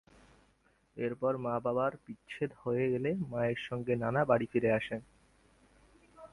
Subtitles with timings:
[0.97, 5.01] এরপর মা-বাবার বিবাহ বিচ্ছেদ হয়ে গেলে মায়ের সঙ্গে নানার বাড়ি ফিরে আসেন।